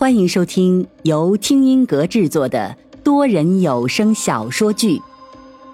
[0.00, 4.96] 欢迎收听由听音阁制作的多人有声小说剧《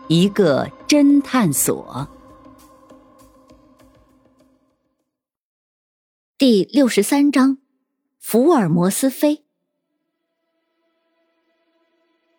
[0.08, 2.08] 一个侦探所》
[6.36, 7.58] 第六十三章：
[8.18, 9.44] 福尔摩斯飞。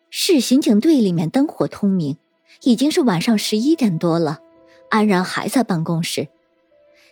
[0.09, 2.17] 市刑警队里面灯火通明，
[2.63, 4.39] 已经是晚上十一点多了。
[4.89, 6.27] 安然还在办公室，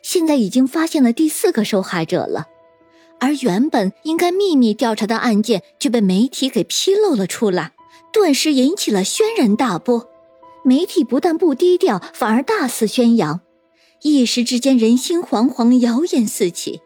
[0.03, 2.49] 现在已经发现了第四个受害者了。
[3.19, 7.71] 而原本应该秘密调查的案件却被媒体给披露了出来，
[8.11, 10.09] 顿时引起了轩然大波。
[10.63, 13.41] 媒体不但不低调，反而大肆宣扬，
[14.01, 16.81] 一时之间人心惶惶，谣言四起。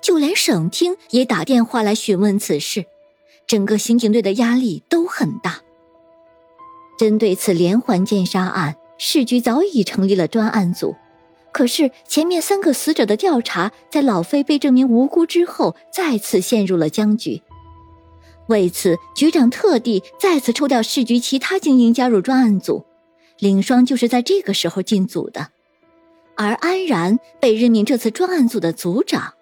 [0.00, 2.84] 就连省厅也打电话来询问此事，
[3.46, 5.60] 整个刑警队的压力都很大。
[6.96, 10.94] 针对此连环奸杀案，市局早已成立了专案组。
[11.56, 17.40] 可是前面三个死者的调查，在老飞被证明无辜之后，再次陷入了僵局。
[18.48, 22.84] 为此，局长特地再次抽调市局其他精英加入专案组，
[23.38, 25.48] 凌霜就是在这个时候进组的。
[26.34, 29.32] 而安然被任命这次专案组的组长，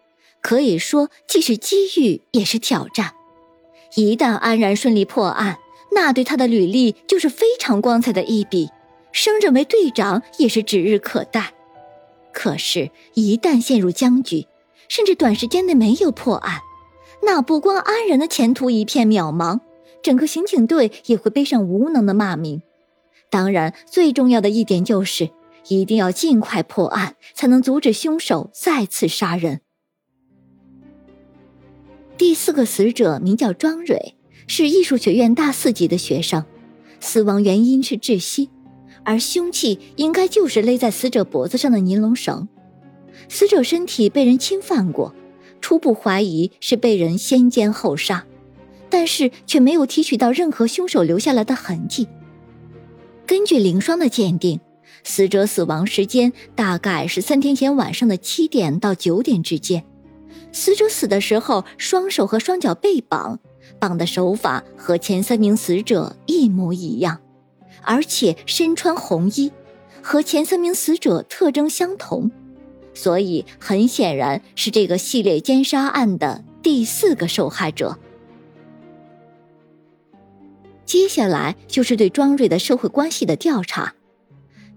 [0.40, 3.14] 可以说既是机遇也是挑战。
[3.96, 5.58] 一旦安然顺利破案，
[5.90, 8.70] 那对他的履历就是非常光彩的一笔，
[9.10, 11.53] 升任为队长也是指日可待。
[12.34, 14.46] 可是，一旦陷入僵局，
[14.88, 16.60] 甚至短时间内没有破案，
[17.22, 19.60] 那不光安然的前途一片渺茫，
[20.02, 22.60] 整个刑警队也会背上无能的骂名。
[23.30, 25.30] 当然，最重要的一点就是，
[25.68, 29.60] 一定要尽快破案，才能阻止凶手再次杀人。
[32.18, 36.44] 第四个死者名叫庄蕊，是艺术学院大四级的学生，
[37.00, 38.50] 死亡原因是窒息。
[39.04, 42.48] 而凶器应该就是勒在死者脖子上的尼龙绳，
[43.28, 45.14] 死者身体被人侵犯过，
[45.60, 48.26] 初步怀疑是被人先奸后杀，
[48.88, 52.08] 但是却没有提取到任何凶手留下来的痕迹。
[53.26, 54.60] 根据凌霜的鉴定，
[55.02, 59.84] 死者死亡时间大概是三天前晚上的七点到九点之间。
[60.52, 63.38] 死者死的时候，双手和双脚被绑，
[63.78, 67.20] 绑的手法和前三名死者一模一样。
[67.84, 69.52] 而且身穿红衣，
[70.02, 72.30] 和前三名死者特征相同，
[72.92, 77.98] 所以很显然是这个系列奸杀案的第四个受害者。
[80.84, 83.94] 接下来就是对庄蕊的社会关系的调查。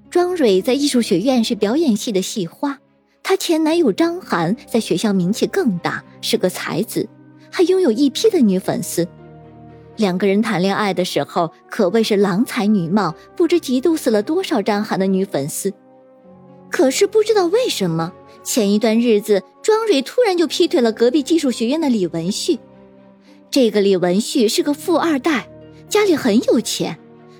[0.10, 2.80] 庄蕊在艺术学院是表演系的系花，
[3.22, 7.08] 她前男友张涵在学校名气更大，是个才子，
[7.52, 9.08] 还拥有一批的女粉丝。
[9.98, 15.74] 两个人谈恋爱的时候可谓是郎才女貌，不知嫉妒死了多少张涵的女粉丝。
[16.70, 18.14] 可是不知道为什么，
[18.44, 22.60] 前一段日子庄蕊突然就劈腿了隔壁技术学院的李文旭。
[23.50, 25.50] 这个李文旭是个富二代，
[25.90, 26.98] 家里很有钱，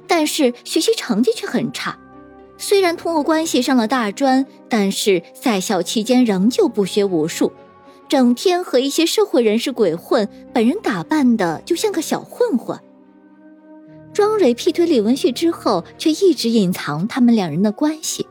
[0.08, 1.98] 但是学习成绩却很差。
[2.58, 7.52] 虽然通过关系上了大专，但是在校期间仍旧不学无术。
[8.10, 12.80] 整天和一些社会人士鬼混，本人打扮的就像个小混混。
[14.14, 18.26] 庄蕊劈腿李文旭之后，却一直隐藏他们两人的关系，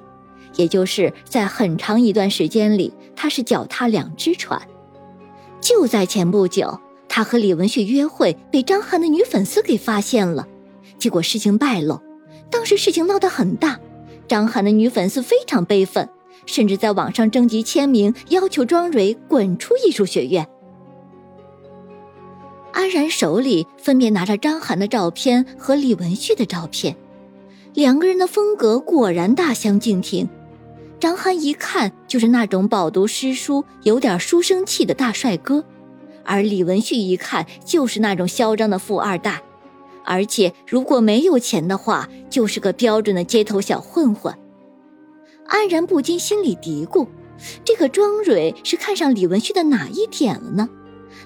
[0.57, 4.61] 也就是在很长一段时间里，他是脚踏两只船。
[5.61, 10.49] 就在前不久，他和李文旭约会被张涵的女粉丝给发现了，
[10.99, 12.01] 结果事情败露，
[12.51, 13.79] 当时事情闹得很大，
[14.27, 16.09] 张涵的女粉丝非常悲愤。
[16.47, 20.49] 甚至在网上征集签名，要求庄蕊滚出艺术学院。
[22.73, 26.97] 安然手里分别拿着张涵的照片和李文旭的照片，
[27.75, 30.29] 两个人的风格果然大相径庭。
[30.99, 35.65] 张涵一看就是那种饱读诗书、有点书生气的大帅哥，
[36.25, 39.43] 而李文旭一看就是那种嚣张的富二代，
[40.05, 44.35] 而且如果没有钱的话，就是个标准的街头小混混。
[45.49, 47.07] 安然不禁心里嘀咕
[47.65, 50.69] ：“这个庄蕊是看上李文旭的哪一点了呢？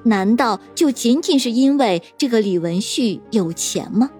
[0.04, 4.10] 难道就仅仅是因为这个李文旭有钱吗？”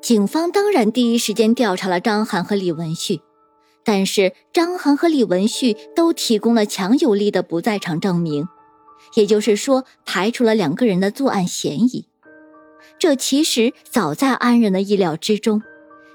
[0.00, 3.20] 警方当然第一时间调查了张涵和李文旭，
[3.82, 8.46] 但是张涵和李文旭都提供了强有力的不在场证明，
[9.14, 12.06] 也就是说，排除了两个人的作案嫌疑。
[13.00, 15.60] 这其实早在安然的意料之中。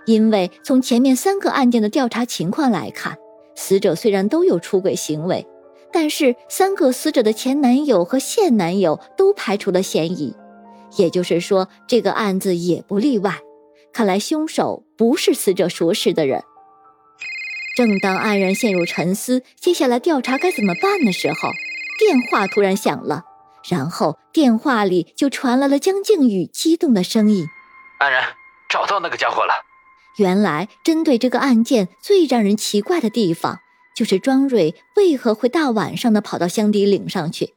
[0.06, 3.18] 因为从前面三个案件的调查情况来看，
[3.56, 5.46] 死者虽然都有出轨行为，
[5.92, 10.36] 但是三个死者的前男友和现男友都排除了嫌疑，
[10.98, 13.40] 也就是说，这个案子也不例外。
[13.94, 16.44] 看来凶手不是死者熟识的人。
[17.76, 21.50] 正当安然陷入沉思，接下来调查该怎么办的时候，
[22.00, 23.24] 电话突然响了，
[23.70, 27.46] 然后电话里就传来了江靖宇激动的声音
[28.00, 28.24] ：“安然，
[28.70, 29.54] 找到那个家伙了。”
[30.18, 33.60] 原来，针对这个案件最让人奇怪的地方，
[33.96, 37.54] 就是庄蕊为何会大晚上的跑到香堤岭上去？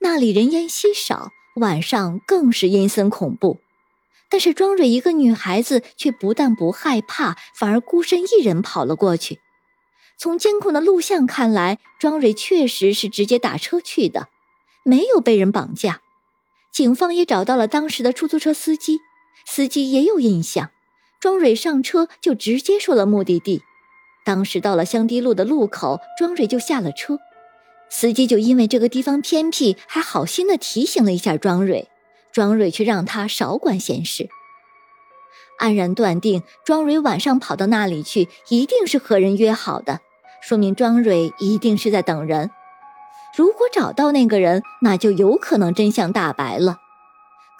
[0.00, 3.58] 那里人烟稀少，晚上更是阴森恐怖。
[4.28, 9.40] 但是庄蕊一个女孩子却不但不害怕，反而孤身一人跑了过去。
[10.16, 14.28] 从监控的录像看来，庄蕊确实是直接打车去的，
[14.84, 16.00] 没有被人绑架。
[16.72, 19.00] 警方也找到了当时的出租车司机，
[19.44, 20.70] 司机也有印象。
[21.22, 23.62] 庄蕊上车就直接说了目的地。
[24.24, 27.20] 当时到了香堤路的路口，庄蕊就下了车。
[27.88, 31.88] 司机就因为这个地方偏僻，还好心的提醒了一下庄蕊。
[32.32, 34.28] 庄蕊却让他少管闲事。
[35.60, 40.00] 安然断定，庄蕊晚上跑到那里去，一定是和人约好的，
[40.42, 42.50] 说明庄蕊一定是在等人。
[43.36, 46.78] 如果找到那个人，那就有可能真相大白了。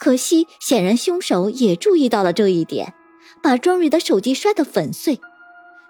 [0.01, 2.93] 可惜，显然凶手也注意到了这一点。
[3.41, 5.19] 把庄蕊的手机摔得粉碎，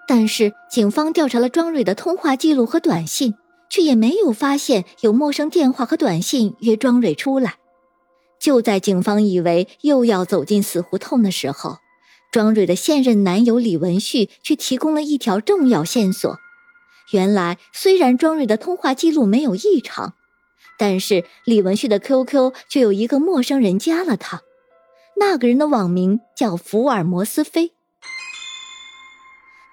[0.08, 3.34] 但是警方调查了庄蕊的通话记录和短信，
[3.68, 7.56] 却也没有发现有陌生电话和短信约庄蕊出来。
[8.40, 11.78] 就在警方以为又要走进死胡同的时候，
[12.30, 16.36] 庄蕊的现任男友李文旭却提供了一条重要线索。
[17.12, 20.14] 原来，虽然庄蕊的通话记录没有异常，
[20.78, 24.42] 但是李文旭的 QQ 却有一个陌生人加了他。
[25.16, 27.72] 那个人的网名叫福尔摩斯飞。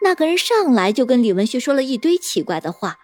[0.03, 2.97] 那个人上来就跟李文旭说了一堆奇怪的话，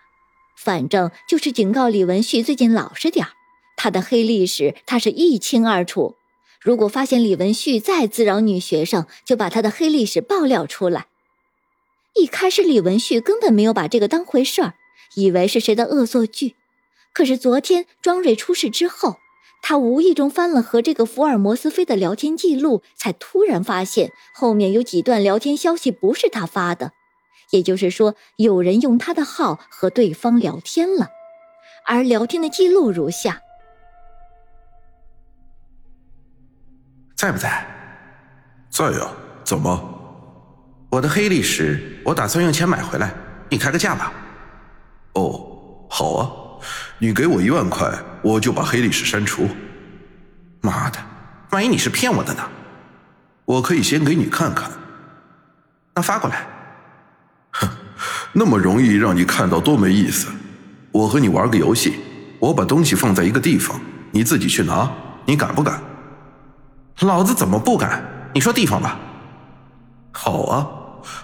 [0.57, 3.27] 反正就是警告李文旭最近老实点
[3.75, 6.15] 他的黑历史他是一清二楚。
[6.59, 11.05] 如果发现李文旭再滋扰女学生，就把他的黑历史爆料出来。
[12.15, 14.73] 一开始李文旭根本没有把这个当回事儿，
[15.15, 16.55] 以为是谁的恶作剧。
[17.13, 19.17] 可是昨天庄瑞出事之后。
[19.69, 26.93] 他无意中翻了和这个福尔摩斯飞的聊天记录，才突然发现后面有几段聊天消息不是他发的，
[27.49, 31.09] 也就是说，有人用他的号和对方聊天了。
[31.85, 33.41] 而聊天的记录如下：
[37.17, 37.67] 在不在？
[38.69, 39.11] 在呀，
[39.43, 40.87] 怎么？
[40.91, 43.13] 我的黑历史，我打算用钱买回来，
[43.49, 44.13] 你开个价吧。
[45.15, 46.31] 哦，好啊，
[46.99, 47.91] 你给我一万块。
[48.23, 49.47] 我就把黑历史删除。
[50.59, 50.97] 妈的，
[51.51, 52.41] 万一你是骗我的呢？
[53.45, 54.69] 我可以先给你看看。
[55.95, 56.45] 那发过来。
[57.51, 57.69] 哼，
[58.33, 60.27] 那么容易让你看到多没意思。
[60.91, 61.99] 我和你玩个游戏，
[62.39, 63.79] 我把东西放在一个地方，
[64.11, 64.91] 你自己去拿，
[65.25, 65.79] 你敢不敢？
[67.01, 68.03] 老子怎么不敢？
[68.33, 68.99] 你说地方吧。
[70.11, 70.67] 好啊，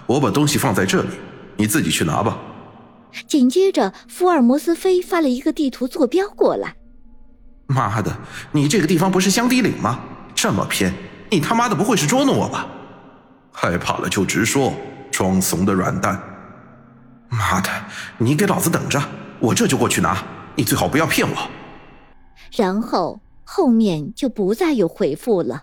[0.06, 1.10] 我把东西放在这里，
[1.56, 2.38] 你自己去拿吧。
[3.26, 6.76] 紧接着，福尔摩斯飞发了一个地图坐标过来。
[7.66, 8.16] 妈的，
[8.52, 10.00] 你这个地方不是香堤岭吗？
[10.34, 10.92] 这么偏，
[11.30, 12.66] 你他妈的不会是捉弄我吧？
[13.52, 14.74] 害怕了就直说，
[15.10, 16.20] 装怂的软蛋！
[17.28, 17.70] 妈的，
[18.18, 19.02] 你给老子等着，
[19.40, 20.22] 我这就过去拿，
[20.56, 21.50] 你最好不要骗我。
[22.56, 25.62] 然后后面就不再有回复了。